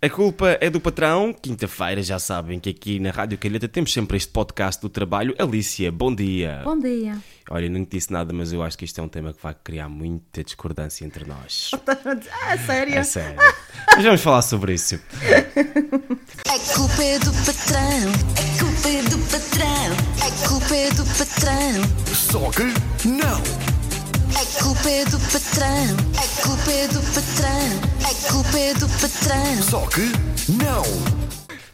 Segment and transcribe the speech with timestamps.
[0.00, 1.32] A culpa é do patrão.
[1.32, 5.34] Quinta-feira já sabem que aqui na Rádio Calheta temos sempre este podcast do trabalho.
[5.38, 6.60] Alicia, bom dia.
[6.64, 7.16] Bom dia.
[7.48, 9.54] Olha, não te disse nada, mas eu acho que isto é um tema que vai
[9.62, 11.70] criar muita discordância entre nós.
[12.48, 12.94] Ah, sério?
[12.94, 13.36] É sério.
[13.94, 15.00] Mas vamos falar sobre isso.
[16.48, 19.96] A culpa é do patrão, a culpa é do patrão,
[20.26, 23.75] a culpa é do patrão, Só que não!
[24.36, 27.70] A culpa é do patrão, a culpa é do patrão,
[28.04, 29.62] a culpa é do patrão.
[29.62, 30.12] Só que
[30.52, 30.82] não!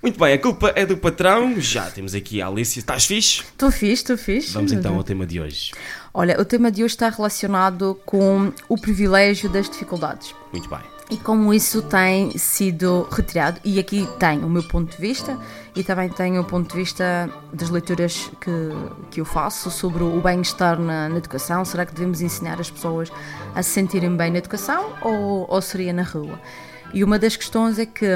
[0.01, 1.61] Muito bem, a culpa é do patrão.
[1.61, 2.79] Já temos aqui a Alicia.
[2.79, 3.43] Estás fixe?
[3.43, 4.53] Estou fixe, estou fixe.
[4.53, 5.73] Vamos então ao tema de hoje.
[6.15, 10.33] Olha, o tema de hoje está relacionado com o privilégio das dificuldades.
[10.53, 10.92] Muito bem.
[11.11, 15.39] E como isso tem sido retirado, e aqui tem o meu ponto de vista
[15.77, 18.51] e também tenho o ponto de vista das leituras que,
[19.11, 21.65] que eu faço sobre o bem-estar na, na educação.
[21.65, 23.13] Será que devemos ensinar as pessoas
[23.55, 26.41] a se sentirem bem na educação ou, ou seria na rua?
[26.95, 28.07] E uma das questões é que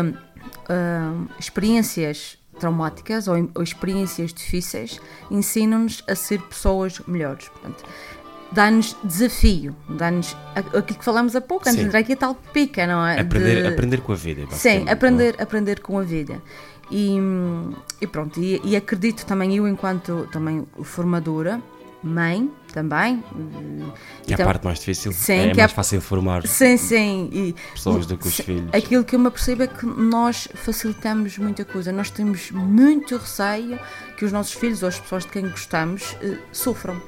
[0.68, 7.48] ah, experiências traumáticas ou, ou experiências difíceis ensinam-nos a ser pessoas melhores.
[7.48, 7.84] Portanto,
[8.52, 12.86] dá-nos desafio, dá-nos aquilo que falamos há pouco, antes de entrar aqui a tal pica,
[12.86, 13.20] não é?
[13.20, 14.46] Aprender, De- aprender com a vida.
[14.52, 16.40] Sim, aprender, aprender com a vida.
[16.90, 17.16] E,
[18.00, 21.60] e pronto, e, e acredito também eu enquanto também formadora,
[22.02, 23.24] mãe também.
[24.24, 25.10] Que é a tam- parte mais difícil.
[25.12, 27.28] Sim, é é mais a- fácil formar Sim, sim.
[27.32, 28.68] E, pessoas do que os filhos.
[28.72, 31.90] Aquilo que eu me apercebo é que nós facilitamos muita coisa.
[31.90, 33.78] Nós temos muito receio
[34.16, 37.00] que os nossos filhos ou as pessoas de quem gostamos eh, sofram.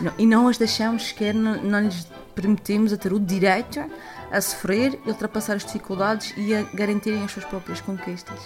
[0.00, 3.82] Não- e não as deixamos sequer, não, não lhes permitimos a ter o direito
[4.30, 8.38] a sofrer e ultrapassar as dificuldades e a garantirem as suas próprias conquistas.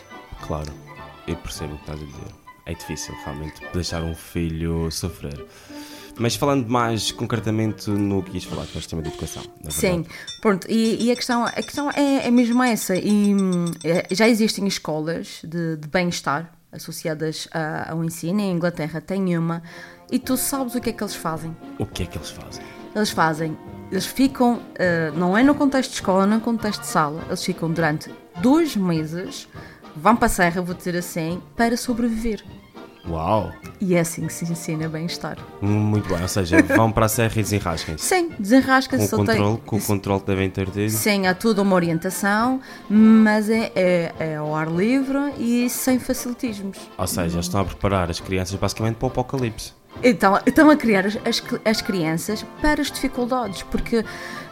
[0.47, 0.73] Claro,
[1.27, 2.34] eu percebo o que estás a dizer.
[2.67, 5.45] É difícil realmente deixar um filho sofrer.
[6.19, 9.42] Mas falando mais concretamente no que ias falar, que é o sistema de educação.
[9.70, 10.05] Sim,
[10.42, 12.95] pronto, e, e a questão, a questão é, é mesmo essa.
[12.95, 18.41] E hum, é, já existem escolas de, de bem-estar associadas a- ao ensino.
[18.41, 19.63] Em Inglaterra tem uma,
[20.11, 21.57] e tu sabes o que é que eles fazem.
[21.79, 22.64] O que é que eles fazem?
[22.95, 23.57] Eles fazem,
[23.91, 27.23] eles ficam, eh, não é no contexto de escola, não é no contexto de sala,
[27.29, 29.47] eles ficam durante dois meses,
[29.97, 32.45] vão para a serra, vou dizer assim, para sobreviver.
[33.08, 33.52] Uau!
[33.80, 35.38] E é assim que se ensina bem-estar.
[35.61, 38.05] Muito bem, ou seja, vão para a serra e desenrasquem-se.
[38.05, 40.90] Sim, Com o só tem- com o controle que devem ter tido.
[40.90, 46.78] Sim, há toda uma orientação, mas é, é, é ao ar livre e sem facilitismos.
[46.98, 49.72] Ou seja, eles estão a preparar as crianças basicamente para o apocalipse.
[50.02, 53.98] Então, estão a criar as, as, as crianças para as dificuldades, porque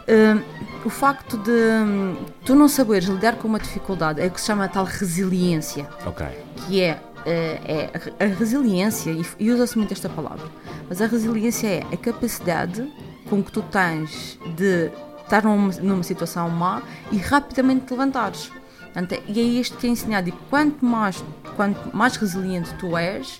[0.07, 0.41] hum,
[0.85, 4.47] o facto de hum, tu não saberes lidar com uma dificuldade é o que se
[4.47, 6.25] chama a tal resiliência, Ok.
[6.67, 10.47] que é, é a resiliência, e, e usa-se muito esta palavra,
[10.87, 12.91] mas a resiliência é a capacidade
[13.29, 14.89] com que tu tens de
[15.23, 16.81] estar numa, numa situação má
[17.11, 18.51] e rapidamente te levantares.
[18.81, 20.29] Portanto, é- e é isto que é ensinado.
[20.29, 21.23] E quanto mais,
[21.55, 23.39] quanto mais resiliente tu és,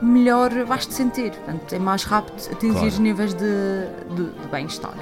[0.00, 1.32] melhor vais te sentir.
[1.32, 2.86] Portanto, é mais rápido atingir Claro.
[2.86, 3.44] os níveis de,
[4.14, 4.94] de- de bem-estar.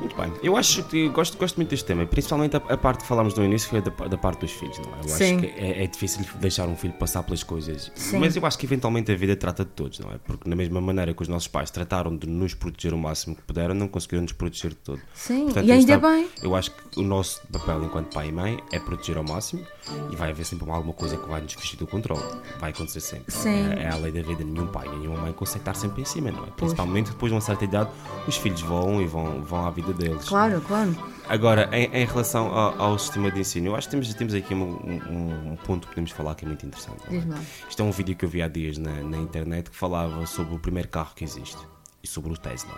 [0.00, 0.32] Muito bem.
[0.42, 3.44] Eu acho que gosto, gosto muito deste tema, principalmente a, a parte que falámos no
[3.44, 5.00] início, foi da, da parte dos filhos, não é?
[5.04, 5.36] Eu Sim.
[5.38, 7.90] acho que é, é difícil deixar um filho passar pelas coisas.
[7.94, 8.18] Sim.
[8.18, 10.18] Mas eu acho que eventualmente a vida trata de todos, não é?
[10.24, 13.42] Porque na mesma maneira que os nossos pais trataram de nos proteger o máximo que
[13.42, 15.00] puderam, não conseguiram nos proteger de todo.
[15.14, 16.28] Sim, Portanto, e ainda estava- bem.
[16.42, 19.64] Eu acho que o nosso papel enquanto pai e mãe é proteger ao máximo
[20.10, 22.22] e vai haver sempre alguma coisa que vai nos fugir do controle.
[22.58, 23.32] Vai acontecer sempre.
[23.32, 23.72] Sim.
[23.78, 24.44] É, é a lei da vida.
[24.44, 26.50] Nenhum pai, nenhuma mãe consegue estar sempre em cima, não é?
[26.56, 27.90] Principalmente depois de uma certa idade,
[28.26, 30.24] os filhos vão e vão, vão à vida deles.
[30.28, 30.94] Claro, claro.
[31.28, 34.54] Agora, em, em relação ao, ao sistema de ensino, eu acho que temos, temos aqui
[34.54, 36.98] um, um- um ponto que podemos falar que é muito interessante.
[37.10, 37.68] é?
[37.68, 40.54] Isto é um vídeo que eu vi há dias na, na internet que falava sobre
[40.54, 41.58] o primeiro carro que existe
[42.02, 42.74] e sobre o Tesla.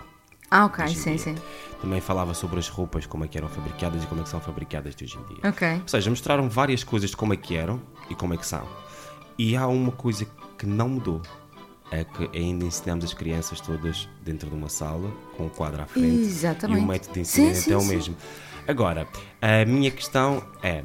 [0.49, 1.35] Ah, ok, sim, sim.
[1.81, 4.39] Também falava sobre as roupas, como é que eram fabricadas e como é que são
[4.39, 5.49] fabricadas de hoje em dia.
[5.49, 5.73] Ok.
[5.81, 8.65] Ou seja, mostraram várias coisas de como é que eram e como é que são.
[9.37, 10.25] E há uma coisa
[10.57, 11.21] que não mudou.
[11.91, 15.85] É que ainda ensinamos as crianças todas dentro de uma sala, com um quadro à
[15.85, 16.27] frente.
[16.27, 16.81] Exatamente.
[16.81, 18.15] E o método de ensino Sim, é o mesmo.
[18.67, 19.07] Agora,
[19.41, 20.83] a minha questão é.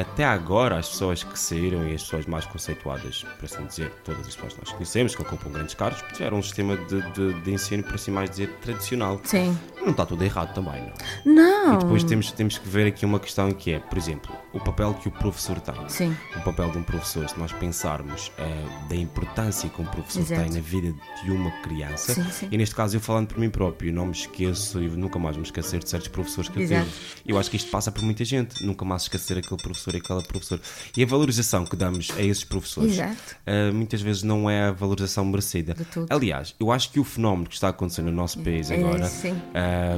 [0.00, 4.26] Até agora, as pessoas que saíram e as pessoas mais conceituadas, por assim dizer, todas
[4.26, 7.52] as pessoas que nós conhecemos, que ocupam grandes cargos, tiveram um sistema de, de, de
[7.52, 9.20] ensino, por assim mais dizer, tradicional.
[9.24, 9.58] Sim.
[9.84, 10.82] Não está tudo errado também,
[11.24, 11.34] não?
[11.34, 11.74] Não.
[11.74, 14.94] E depois temos, temos que ver aqui uma questão que é, por exemplo, o papel
[14.94, 15.74] que o professor tem.
[15.88, 16.16] Sim.
[16.36, 20.40] O papel de um professor, se nós pensarmos eh, da importância que um professor Exato.
[20.42, 22.48] tem na vida de uma criança, Sim, sim.
[22.50, 25.42] e neste caso eu falando por mim próprio, não me esqueço e nunca mais me
[25.42, 26.84] esquecer de certos professores que eu Exato.
[26.86, 27.22] tive.
[27.26, 30.22] Eu acho que isto passa por muita gente, nunca mais esquecer aquele professor e aquela
[30.22, 30.60] professora.
[30.96, 35.24] E a valorização que damos a esses professores uh, muitas vezes não é a valorização
[35.24, 35.74] merecida.
[35.74, 36.06] De tudo.
[36.10, 39.34] Aliás, eu acho que o fenómeno que está acontecendo no nosso país É, agora, sim.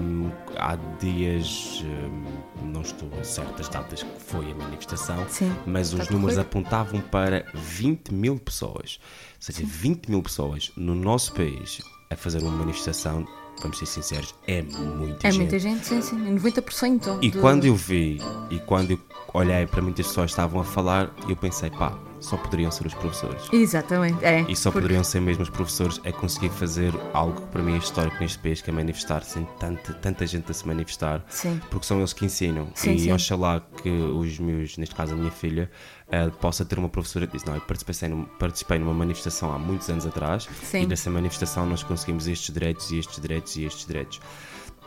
[0.01, 5.93] Um, há dias, um, não estou a certas datas que foi a manifestação, Sim, mas
[5.93, 6.41] os números correr.
[6.47, 8.99] apontavam para 20 mil pessoas.
[9.37, 11.81] Ou seja, 20 mil pessoas no nosso país
[12.11, 13.27] a fazer uma manifestação,
[13.61, 15.41] vamos ser sinceros, é muita É gente.
[15.41, 16.17] muita gente, sim, sim.
[16.35, 17.19] 90%.
[17.23, 18.21] E de- quando eu vi,
[18.51, 19.01] e quando eu
[19.35, 22.95] olhei para muitas pessoas que estavam a falar, eu pensei, pá, só poderiam ser os
[22.95, 23.43] professores.
[23.53, 24.41] Exatamente, é.
[24.49, 27.75] E só porque- poderiam ser mesmo os professores a conseguir fazer algo que para mim
[27.75, 31.61] é histórico neste país, que é manifestar-se, tanta, tanta gente a se manifestar, Sim.
[31.71, 32.69] porque são eles que ensinam.
[32.75, 33.13] Sim, e sim.
[33.13, 35.71] oxalá que os meus, neste caso a minha filha,
[36.11, 39.59] eh, possa ter uma professora que diz, não, eu participei, num- participei numa manifestação há
[39.59, 40.83] muitos anos atrás Sim.
[40.83, 44.21] e nessa manifestação nós conseguimos estes direitos e estes direitos e estes direitos.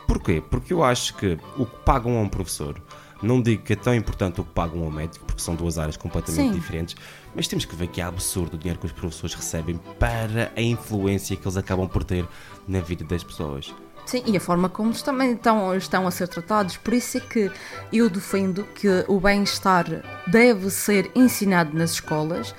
[0.06, 0.42] Porquê?
[0.50, 2.80] Porque eu acho que o que pagam a um professor,
[3.22, 5.78] não digo que é tão importante o que pagam a um médico, porque são duas
[5.78, 6.52] áreas completamente Sim.
[6.54, 6.96] diferentes,
[7.34, 10.60] mas temos que ver que é absurdo o dinheiro que os professores recebem para a
[10.62, 12.26] influência que eles acabam por ter
[12.66, 13.74] na vida das pessoas.
[14.06, 16.76] Sim, e a forma como eles também estão, estão a ser tratados.
[16.76, 17.50] Por isso é que
[17.92, 19.86] eu defendo que o bem-estar
[20.26, 22.54] deve ser ensinado nas escolas,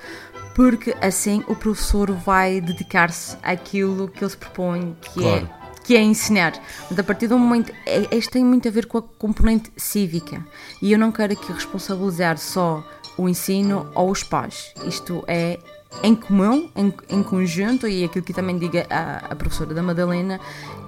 [0.54, 5.46] porque assim o professor vai dedicar-se àquilo que ele se propõe, que Claro.
[5.46, 6.52] é que é ensinar.
[6.80, 7.72] Portanto, a partir do momento.
[7.86, 10.44] é- Isto tem muito a ver com a componente cívica.
[10.80, 12.84] E eu não quero aqui responsabilizar só
[13.16, 14.72] o ensino ou os pais.
[14.86, 15.58] Isto é
[16.02, 20.40] em comum, em, em conjunto, e aquilo que também diga a, a professora da Madalena,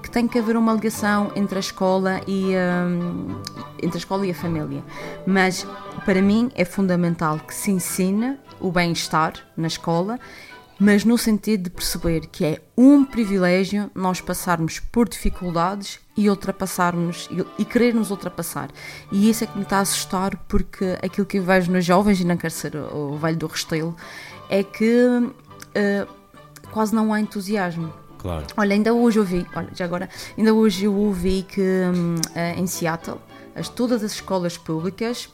[0.03, 3.39] que tem que haver uma ligação entre a escola e hum,
[3.83, 4.83] entre a escola e a família.
[5.27, 5.67] Mas
[6.07, 10.19] para mim é fundamental que se ensine o bem-estar na escola
[10.79, 17.29] mas no sentido de perceber que é um privilégio nós passarmos por dificuldades e ultrapassarmos
[17.59, 18.71] e, querer nos ultrapassar.
[19.11, 22.21] E isso é que me está a assustar porque aquilo que eu vejo nos jovens,
[22.21, 23.97] e não quero ser o, velho do restelo,
[24.49, 25.31] é que
[25.75, 26.07] eh,
[26.71, 27.93] quase não há entusiasmo.
[28.19, 28.47] Claro.
[28.57, 32.55] Olha, ainda hoje eu vi, olha, já agora, ainda hoje eu ouvi que hum, eh,
[32.59, 33.19] em Seattle,
[33.55, 35.29] as, todas as escolas públicas,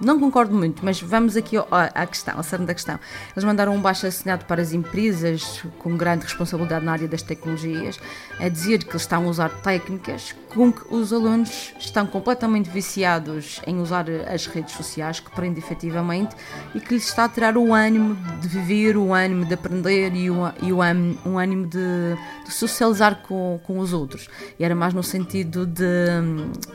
[0.00, 2.98] não concordo muito, mas vamos aqui à, questão, ao cerne da questão.
[3.32, 8.00] Eles mandaram um baixo assinado para as empresas com grande responsabilidade na área das tecnologias,
[8.38, 13.60] a dizer que eles estão a usar técnicas com que os alunos estão completamente viciados
[13.66, 16.34] em usar as redes sociais, que prende efetivamente,
[16.74, 20.30] e que lhes está a tirar o ânimo de viver, o ânimo de aprender e
[20.30, 24.28] o, e o ânimo de, de socializar com, com os outros.
[24.58, 25.84] E era mais no sentido de,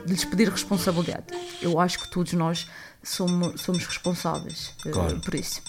[0.06, 1.26] de lhes pedir responsabilidade.
[1.62, 2.68] Eu acho que todos nós
[3.10, 5.20] somos, somos responsáveis eh, Claro.
[5.20, 5.62] por isso.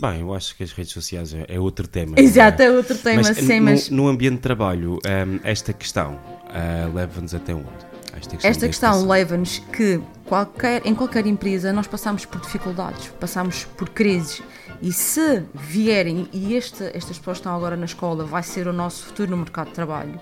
[0.00, 2.14] Bem, eu acho que as redes sociais é é outro tema.
[2.18, 5.72] Exato, não é outro tema, mas, sim, no, mas no ambiente de trabalho, hum, esta
[5.72, 6.18] questão
[6.48, 7.66] ah, leva-nos até onde?
[8.12, 13.64] Esta questão, esta questão leva-nos que qualquer, em qualquer empresa nós passamos por dificuldades, passamos
[13.76, 14.42] por crises.
[14.82, 19.06] E se vierem, e este, estas pessoas estão agora na escola, vai ser o nosso
[19.06, 20.18] futuro no mercado de trabalho,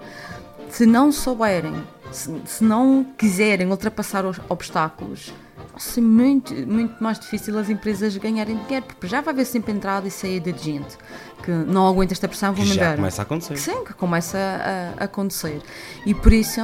[0.70, 1.74] se não souberem,
[2.10, 5.32] se, se não quiserem ultrapassar os obstáculos,
[5.82, 10.06] ser muito, muito mais difícil as empresas ganharem dinheiro, porque já vai haver sempre entrada
[10.06, 10.96] e saída de gente
[11.42, 13.54] que não aguenta esta pressão, vão Que já começa a acontecer.
[13.54, 15.62] Que sim, que começa a, a acontecer.
[16.04, 16.60] E por isso,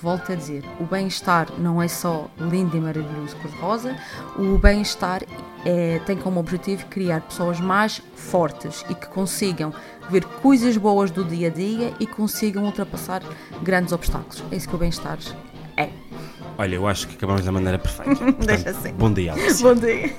[0.00, 3.96] volto a dizer, o bem-estar não é só lindo e maravilhoso cor-de-rosa,
[4.38, 5.22] o bem-estar
[5.64, 9.72] é, tem como objetivo criar pessoas mais fortes e que consigam
[10.08, 13.22] ver coisas boas do dia a dia e consigam ultrapassar
[13.62, 14.42] grandes obstáculos.
[14.50, 15.18] É isso que o bem-estar.
[16.62, 18.14] Olha, eu acho que acabamos da maneira perfeita.
[18.38, 18.92] Deixa Portanto, assim.
[18.92, 19.60] Bom dia, Alice.
[19.60, 20.14] Bom dia.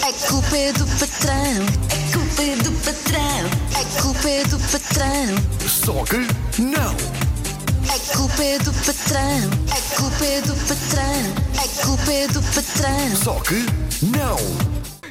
[0.00, 5.68] É culpa é do patrão, é culpa é do patrão, é culpa é do patrão,
[5.68, 6.94] Só que não.
[7.92, 11.24] é culpa é do patrão, é culpa é do patrão,
[11.60, 13.16] é culpa é do patrão.
[13.16, 13.66] Só que
[14.06, 14.77] não.